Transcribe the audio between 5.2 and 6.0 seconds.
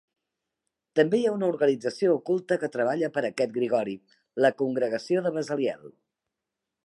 de Bezaliel.